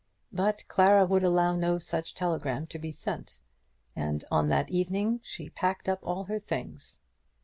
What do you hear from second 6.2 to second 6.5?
her